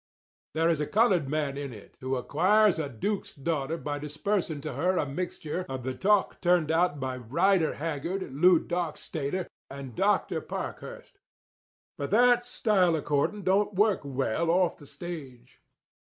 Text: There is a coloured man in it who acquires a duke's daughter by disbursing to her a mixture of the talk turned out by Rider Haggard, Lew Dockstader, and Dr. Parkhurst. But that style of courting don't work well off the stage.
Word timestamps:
There 0.55 0.67
is 0.67 0.81
a 0.81 0.87
coloured 0.87 1.29
man 1.29 1.57
in 1.59 1.71
it 1.71 1.95
who 2.01 2.15
acquires 2.15 2.79
a 2.79 2.89
duke's 2.89 3.35
daughter 3.35 3.77
by 3.77 3.99
disbursing 3.99 4.59
to 4.61 4.73
her 4.73 4.97
a 4.97 5.05
mixture 5.05 5.63
of 5.69 5.83
the 5.83 5.93
talk 5.93 6.41
turned 6.41 6.71
out 6.71 6.99
by 6.99 7.17
Rider 7.17 7.75
Haggard, 7.75 8.33
Lew 8.33 8.59
Dockstader, 8.59 9.45
and 9.69 9.93
Dr. 9.95 10.41
Parkhurst. 10.41 11.19
But 11.99 12.09
that 12.09 12.47
style 12.47 12.95
of 12.95 13.03
courting 13.05 13.43
don't 13.43 13.75
work 13.75 13.99
well 14.03 14.49
off 14.49 14.77
the 14.77 14.87
stage. 14.87 15.61